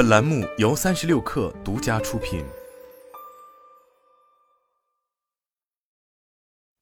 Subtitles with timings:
[0.00, 2.42] 本栏目由三十六氪独家出品。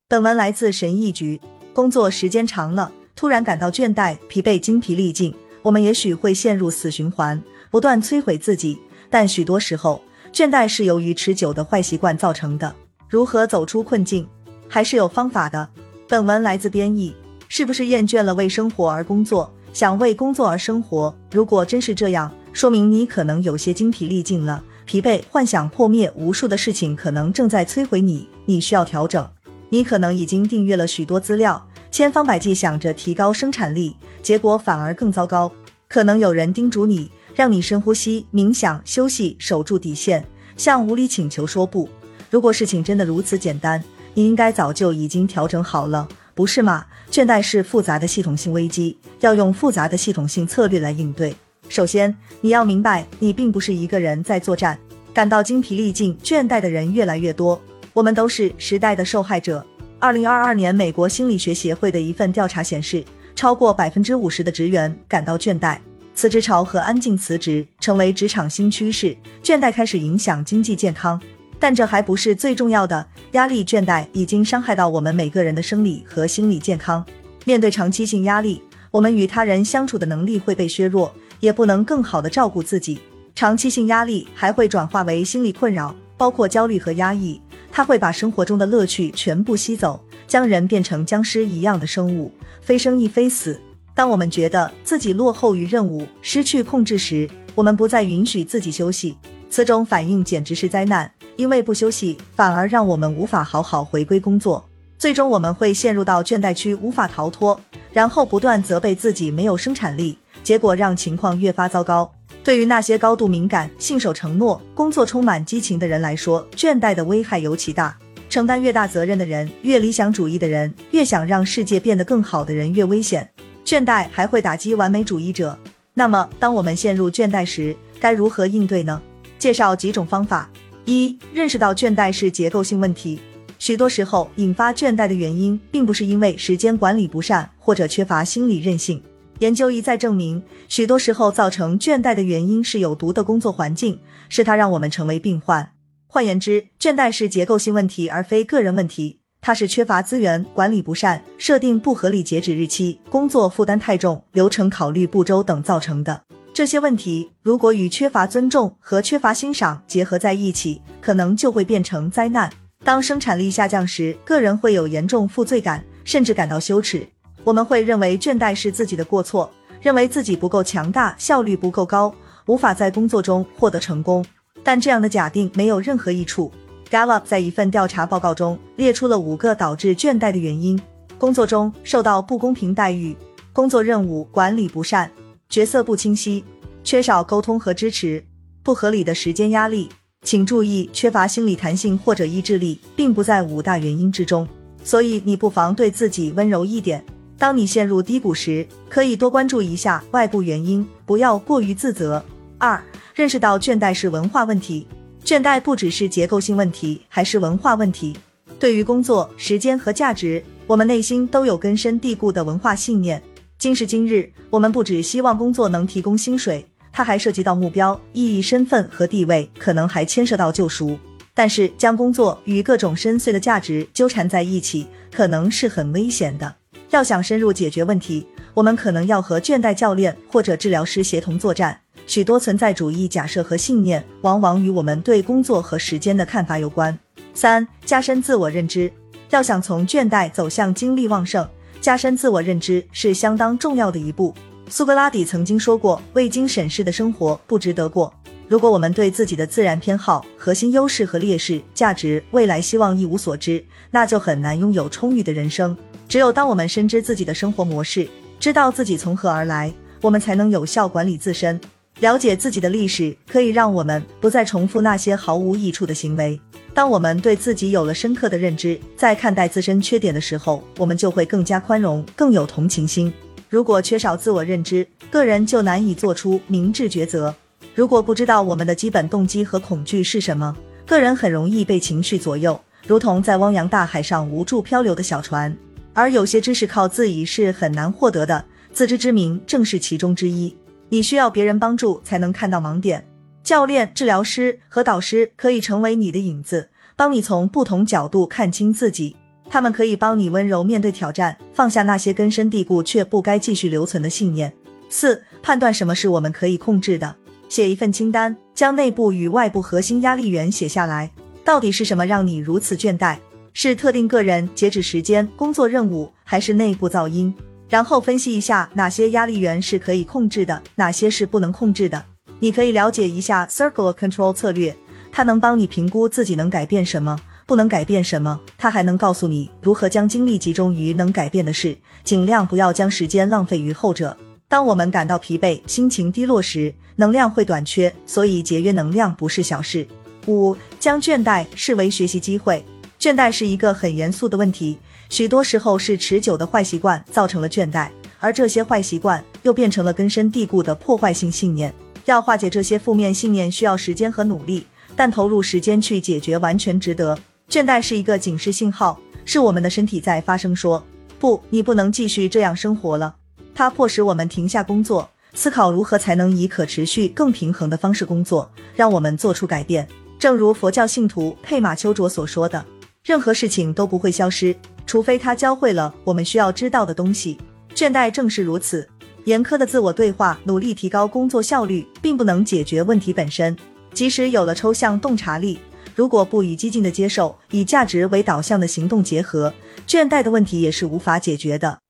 [0.07, 1.41] 本文来自神意局。
[1.73, 7.43] 工作时间长了，突然感到倦怠、疲惫、精疲力尽，我们也许会陷入死循环，
[7.73, 8.79] 不断摧毁自己。
[9.11, 10.01] 但许多时候，
[10.33, 12.73] 倦怠是由于持久的坏习惯造成的。
[13.09, 14.29] 如何走出困境？
[14.69, 15.69] 还是有方法的。
[16.09, 17.17] 本文来自编译。
[17.49, 21.13] 是不是厌倦了为生活而工作，想为工作而生活？
[21.33, 29.25] 如果真是这样，说明你可能有些精疲力尽了，疲惫、幻想破灭，无数的事情可能正在摧毁你，你需要调整。
[29.69, 33.95] 你可能已经订阅了许多资料，千方百计想着提高生产力，
[34.25, 35.53] 结果反而更糟糕。
[35.87, 41.89] 可能有人叮嘱你，让你深呼吸、冥想、休息，守住底线，向无理请求说不。
[42.29, 43.81] 如果事情真的如此简单，
[44.15, 46.09] 你应该早就已经调整好了。
[46.35, 46.87] 不是吗？
[47.09, 51.33] 倦怠是复杂的系统性危机，要用复杂的系统性策略来应对。
[51.69, 54.79] 首先，你要明白，你并不是一个人在作战。
[55.13, 57.61] 感到精疲力尽、倦怠的人越来越多，
[57.93, 59.65] 我们都是时代的受害者。
[59.99, 65.79] 二零二二年，美国心理学协会的一份调查显示，超过百分之五十的职员感到倦怠。
[66.15, 71.21] 辞职潮和安静辞职成为职场新趋势，倦怠开始影响经济健康。
[71.61, 77.05] 但这还不是最重要的，压力倦怠已经伤害到我们每个人的生理和心理健康。
[77.45, 82.99] 面对长期性压力，我们与他人相处的能力会被削弱，也不能更好的照顾自己。
[83.35, 93.61] 长期性压力还会转化为心理困扰，包括焦虑和压抑，它会把生活中的乐趣全部吸走，将人变成僵尸一样的生物，非生亦非死。
[93.95, 99.17] 当我们觉得自己落后于任务，失去控制时，我们不再允许自己休息。
[99.51, 101.11] 此种反应简直是灾难。
[101.37, 104.68] 因为不休息，反而让我们无法好好回归工作，
[104.99, 107.59] 最终我们会陷入到倦怠区，无法逃脱，
[107.93, 112.11] 然后不断责备自己没有生产力，结果让情况越发糟糕。
[112.43, 117.97] 对于那些高度敏感、信守承诺、工作充满激情的人来说，倦怠的危害尤其大。
[118.29, 123.29] 承担越大责任的人，越理想主义的人，越想让世界变得更好的人，越危险。
[123.65, 125.57] 倦怠还会打击完美主义者。
[125.95, 129.01] 那么，当我们陷入倦怠时，该如何应对呢？
[129.39, 130.51] 介绍几种方法。
[130.85, 133.21] 一、认识到倦怠是结构性问题。
[133.69, 139.03] 许多时候，引发倦怠的原因并不是因为时间管理不善或者缺乏心理韧性。
[139.41, 145.71] 研究一再证明，许多时候造成倦怠的原因是有毒的工作环境，是它让我们成为病患。
[146.07, 156.23] 换言之，倦怠是结构性问题而非个人问题，它是缺乏资源管理不善、设定不合理截止日期、工作负担太重、流程考虑不周等造成的。
[156.55, 162.51] 这些问题如果与缺乏尊重和缺乏欣赏结合在一起，可能就会变成灾难。
[162.85, 167.07] 当生产力下降时，个人会有严重负罪感，甚至感到羞耻。
[167.45, 169.51] 我们会认为倦怠是自己的过错，
[169.81, 172.15] 认为自己不够强大，效率不够高，
[172.47, 174.25] 无法在工作中获得成功。
[174.63, 176.51] 但这样的假定没有任何益处。
[176.91, 180.81] Gallup 在一份调查报告中列出了五个导致倦怠的原因：
[181.19, 183.15] 工作中受到不公平待遇，
[183.53, 185.11] 工作任务管理不善。
[185.49, 186.45] 角色不清晰，
[186.83, 188.25] 缺少沟通和支持，
[188.63, 189.89] 不合理的时间压力。
[190.23, 194.47] 请注意，缺乏心理弹性或者意志力，并不在五大原因之中。
[194.85, 197.03] 所以你不妨对自己温柔一点。
[197.39, 202.23] 当你陷入低谷时，可以多关注一下外部原因，不要过于自责。
[202.59, 202.83] 二，
[203.15, 204.87] 认识到倦怠是文化问题。
[205.25, 208.17] 倦怠不只是结构性问题，还是文化问题。
[208.59, 213.23] 对于工作、时间和价值，我们内心都有根深蒂固的文化信念。
[213.57, 216.67] 今时今日，我们不只希望工作能提供薪水，
[216.99, 220.99] 它还涉及到目标、意义、身份和地位，可能还牵涉到救赎。
[221.33, 226.53] 但是，将工作与各种深邃的价值纠缠在一起，可能是很危险的。
[226.91, 231.79] 要想深入解决问题，我们可能要和倦怠教练或者治疗师协同作战。
[232.09, 236.99] 许多存在主义假设和信念，往往与我们对工作和时间的看法有关。
[237.33, 238.91] 三、加深自我认知。
[239.31, 241.49] 要想从倦怠走向精力旺盛。
[241.81, 244.35] 加深自我认知是相当重要的一步。
[244.71, 248.13] 苏格拉底曾经说过：“未经审视的生活不值得过。”
[248.49, 255.77] 如果我们对自己的自然偏好、核心优势和劣势、价值、未来希望一无所知，那就很难拥有充裕的人生。
[256.09, 258.09] 只有当我们深知自己的生活模式，
[258.41, 261.61] 知道自己从何而来，我们才能有效管理自身。
[262.01, 266.41] 了解自己的历史，可以让我们不再重复那些毫无益处的行为。
[266.73, 273.13] 当我们对自己有了深刻的认知，在看待自身缺点的时候，我们就会更加宽容，更有同情心。
[273.49, 277.35] 如果缺少自我认知，个人就难以做出明智抉择。
[277.75, 280.55] 如果不知道我们的基本动机和恐惧是什么，
[280.85, 285.57] 个人很容易被情绪左右，如同在汪洋大海上无助漂流的小船。
[285.95, 290.55] 而有些知识靠自己是很难获得的，自知之明正是其中之一。
[290.91, 293.07] 你需要别人帮助才能看到盲点。
[293.43, 299.17] 教练、治疗师和导师可以成为你的影子，帮你从不同角度看清自己。
[299.51, 304.53] 他们可以帮你温柔面对挑战，放下那些根深蒂固却不该继续留存的信念。
[304.89, 307.15] 四、判断什么是我们可以控制的，
[307.49, 311.11] 写一份清单，将内部与外部核心压力源写下来。
[311.45, 313.17] 到底是什么让你如此倦怠？
[313.55, 317.35] 是特定个人、截止时间、工作任务，还是内部噪音？
[317.69, 322.05] 然后分析一下哪些压力源是可以控制的，哪些是不能控制的。
[322.39, 324.77] 你可以了解一下 Circle Control 策略，
[325.11, 327.19] 它能帮你评估自己能改变什么。
[327.49, 331.75] 不能改变什么，它还能告诉你如何将精力集中于能改变的事，
[332.05, 334.15] 尽量不要将时间浪费于后者。
[334.49, 339.89] 当我们感到疲惫、心情低落时，能量会短缺，所以节约能量不是小事。
[340.27, 342.63] 五、将倦怠视为学习机会。
[343.01, 344.77] 倦怠是一个很严肃的问题，
[345.09, 347.89] 许多时候是持久的坏习惯造成了倦怠，
[348.21, 351.73] 而这些坏习惯又变成了根深蒂固的破坏性信念。
[352.05, 357.19] 要化解这些负面信念需要时间和努力，但投入时间去解决完全值得。
[357.49, 360.85] 倦怠是一个警示信号，是我们的身体在发声说
[361.19, 363.15] ：“不，你不能继续这样生活了。”
[363.55, 369.89] 它迫使我们停下工作，思考如何才能以可持续、更平衡的方式工作，让我们做出改变。
[370.19, 372.63] 正如佛教信徒佩马秋卓所说的
[373.03, 374.55] ：“任何事情都不会消失，
[374.85, 377.39] 除非它教会了我们需要知道的东西。”
[377.75, 378.87] 倦怠正是如此。
[379.25, 383.57] 严苛的自我对话，努力提高工作效率，并不能解决问题本身。
[383.95, 385.59] 即使有了抽象洞察力。
[385.99, 389.53] 如果不以激进的接受，以价值为导向的行动结合，
[389.85, 391.81] 倦怠的问题也是无法解决的。